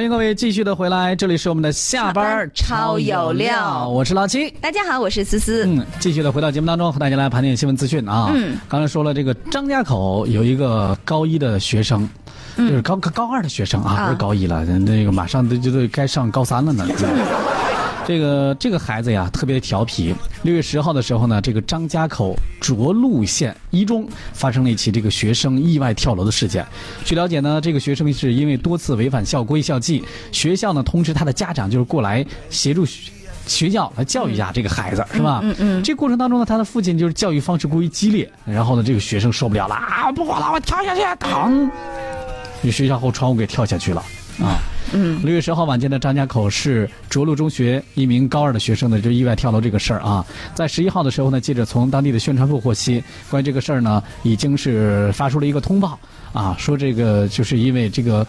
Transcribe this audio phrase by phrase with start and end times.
[0.00, 4.50] 欢迎各位继续的回来，这里是我们的下班超有料我是老七。
[4.52, 5.66] 大家好，我是思思。
[5.66, 8.32] 嗯，继续的回到节目当中，和大家来盘点新闻资讯啊。
[8.34, 12.08] 嗯，刚才说了，这个张家口有一个高一的学生，
[12.56, 16.86] 就是高高二的学生啊，啊不是高一了，那个马上都就都该上高三了呢。
[18.10, 20.12] 这个这个孩子呀，特别调皮。
[20.42, 26.66] 六月十号的时候呢，这个张家口涿鹿县一中发生了一起这个学生意外跳楼的事件。
[27.04, 30.02] 据了解呢，这个学生是因为多次违反校规校纪，
[30.32, 33.12] 学校呢通知他的家长就是过来协助学
[33.46, 35.38] 学校来教育一下这个孩子，是吧？
[35.44, 41.70] 嗯嗯这过程当中呢，他的父亲就是教育方式过于激烈，然后呢，这个学生受不了了啊，不管了，我跳下去，疼！
[42.64, 44.04] 就学校后窗户给跳下去了
[44.42, 44.58] 啊。
[44.92, 53.00] 嗯，六月十号晚间的张家口市涿鹿中学一名高二的学生呢，就意外跳楼这个事儿啊，在十一号的时候呢，记者从当地的宣传部获悉，
[53.30, 55.96] 关于这个事儿呢，已经是发出了一个通报
[56.32, 58.26] 啊，说这个就是因为这个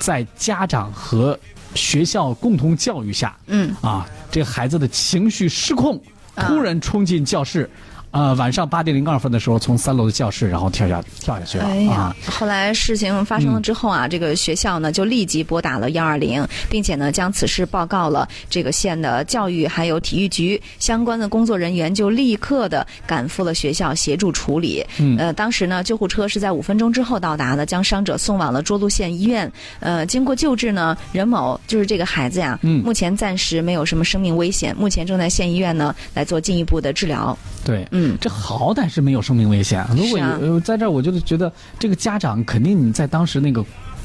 [0.00, 1.38] 在家长和
[1.76, 5.96] 学校共同教育下，嗯啊，这个孩子的情绪失控，
[6.34, 7.70] 啊突然冲进教室。
[8.12, 24.84] 啊、晚上八点零二分的时候，从三楼的教室然后跳下跳下去了、哎呀啊！，后来事情发生了之后啊，这个学校呢就立即拨打了幺二零，并且呢将此事报告了这个县的教育还有体育局相关的工作人员，就立刻的赶赴了学校协助处理。
[24.98, 29.50] 嗯呃，当时呢救护车是在五分钟之后到达的，将伤者送往了涿鹿县医院。
[29.80, 37.34] 呃，经过救治呢，任某就是这个孩子呀，嗯目前暂时没有什么生命危险，目前正在县医院呢来做进一步的治疗。
[37.64, 38.01] 对，嗯。
[38.20, 39.84] 这好歹是没有生命危险。
[39.90, 43.64] 如果是啊有、呃在这儿，我就觉得这个家长肯定你在当时那个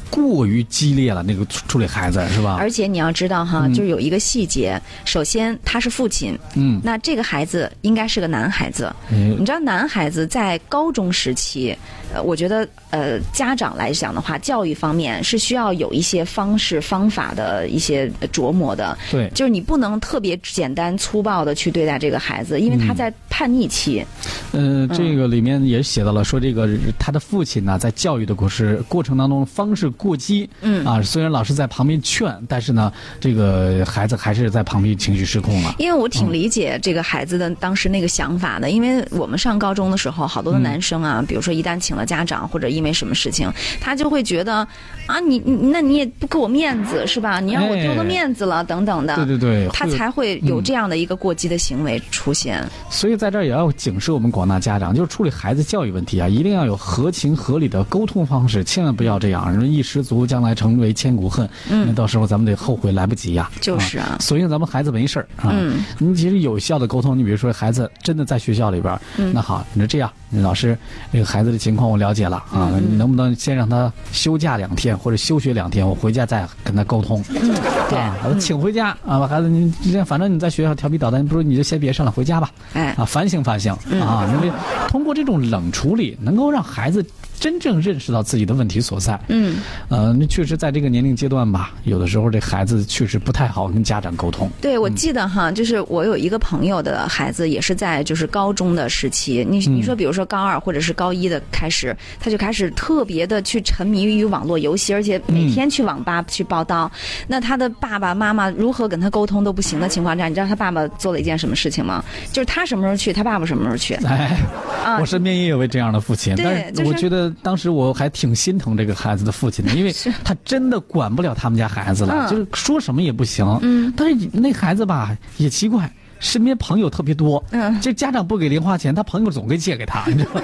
[0.10, 2.58] 过于激烈了，那个处处理孩子是吧？
[2.60, 8.94] 而且你要知道哈，嗯就是有一个细节，首先他是父亲，嗯，那这个孩子应该是个男孩子。
[9.12, 11.78] 嗯你知道，男孩子在高中时期，
[12.14, 18.98] 呃，我觉得呃，家长来讲的话，教育方面是需要有一些方式方法的一些呃琢磨的。
[19.12, 24.06] 对，就是你不能特别简单粗暴的去对待这个孩子，因为他在叛逆期。
[24.54, 35.76] 呃，这个里面也写到了，说这个他的父亲呢，在教育的过时过程当中方式过激，嗯啊，虽然老师在旁边劝，但是呢，这个孩子还是在旁边情绪失控了。
[35.78, 44.68] 因为我挺理解这个孩子的当时那个想法的，因为我们上高中的时候，好多的男生啊，比如说一旦请了家长或者因为什么事情，他就会觉得
[45.06, 47.40] 啊，你你那你也不给我面子是吧？
[47.40, 52.66] 你让我丢了面子了、等等的，对对对，他才会有这样的一个过激的行为出现。
[52.90, 61.50] 所以在这儿也要警示我们广大家长，就是处理孩子教育问题啊，一定要有合情合理的沟通方式，千万不要这样，人一失足将来成为千古恨。
[61.68, 63.50] 那到时候咱们得后悔来不及呀。
[63.60, 65.50] 就是啊所以咱们孩子没事儿啊。
[65.52, 70.78] 嗯你其实有效的沟通，你比如说孩子真的在学校里边，嗯那好，你说这样，老师，
[71.12, 77.24] 这个孩子的情况我了解了啊，嗯你能不能先让他休假两天或者休学两天，我回家再跟他沟通。
[77.30, 77.56] 嗯
[77.90, 82.52] 对啊，把他请回家啊，把孩子你这样，反正你在学校调皮捣蛋，不如你就先别上了，回家吧。
[82.74, 84.52] 哎，啊，反省反省啊，因为
[84.88, 87.06] 通过这种冷处理，能够让孩子
[87.40, 89.20] 真正认识到自己的问题所在。
[89.28, 89.58] 嗯，
[89.90, 94.50] 呃，那确实在这个年龄阶段吧，有的时候这孩子确实不太好跟家长沟通。
[94.62, 106.92] 对，我记得哈，就是我有一个朋友的孩子，也是在就是高中的时期，你你说比如说高二或者是高一的开始，他就开始特别的去沉迷于网络游戏，而且每天去网吧去报道。
[107.28, 112.04] 那他的爸爸妈妈如何跟他沟通都不行的情况下，你知道他爸爸做了一件什么事情吗？
[112.32, 113.94] 就是他什么时候去，他爸爸什么时候去。
[114.06, 114.38] 哎，
[114.84, 119.94] 啊我身边也有位这样的父亲，对但是我觉得当时我还挺心疼这个孩子的父亲的，因为
[120.24, 123.46] 他真的管不了他们家孩子了，嗯就是说什么也不行。
[123.62, 130.42] 嗯，但是那孩子吧也奇怪，身边朋友特别多，嗯这家长不给零花钱，他朋友总给借给他，你知道吗？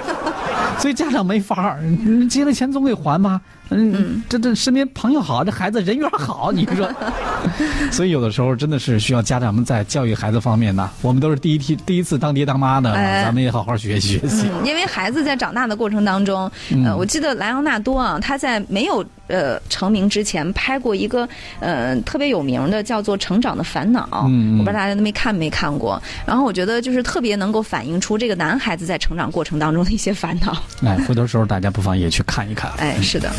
[0.78, 3.40] 所以家长没法儿，你借了钱总得还吧。
[3.70, 6.88] 嗯，这这身边朋友好，这孩子人缘好，你说。
[7.90, 14.46] 所以有的时候真的是需要家长们在教育孩子方面呢，我们都是第一梯第一次当爹当妈的，哎咱们也好好学习学习。
[14.52, 21.28] 嗯，因为孩子在长大的过程当中，嗯呃，我记得莱昂纳多啊，他在没有呃成名之前拍过一个
[21.60, 26.00] 呃特别有名的叫做《成长的烦恼》，嗯嗯我不知道大家都没看没看过。
[26.26, 30.56] 然后我觉得就是特别能够反映出这个男孩子在成长过程当中的一些烦恼。
[30.84, 32.70] 哎，回头时候大家不妨也去看一看。
[32.78, 33.30] 哎，是的。